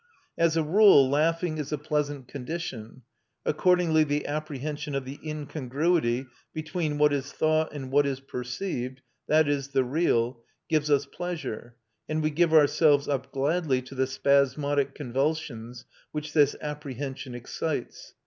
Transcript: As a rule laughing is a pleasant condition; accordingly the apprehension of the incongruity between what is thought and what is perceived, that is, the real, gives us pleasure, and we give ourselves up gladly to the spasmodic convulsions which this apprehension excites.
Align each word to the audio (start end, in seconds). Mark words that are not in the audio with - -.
As 0.35 0.57
a 0.57 0.63
rule 0.63 1.07
laughing 1.07 1.59
is 1.59 1.71
a 1.71 1.77
pleasant 1.77 2.27
condition; 2.27 3.03
accordingly 3.45 4.03
the 4.03 4.25
apprehension 4.25 4.95
of 4.95 5.05
the 5.05 5.19
incongruity 5.23 6.25
between 6.55 6.97
what 6.97 7.13
is 7.13 7.31
thought 7.31 7.71
and 7.71 7.91
what 7.91 8.07
is 8.07 8.19
perceived, 8.19 9.01
that 9.27 9.47
is, 9.47 9.67
the 9.67 9.83
real, 9.83 10.41
gives 10.67 10.89
us 10.89 11.05
pleasure, 11.05 11.75
and 12.09 12.23
we 12.23 12.31
give 12.31 12.51
ourselves 12.51 13.07
up 13.07 13.31
gladly 13.31 13.79
to 13.83 13.93
the 13.93 14.07
spasmodic 14.07 14.95
convulsions 14.95 15.85
which 16.11 16.33
this 16.33 16.55
apprehension 16.63 17.35
excites. 17.35 18.15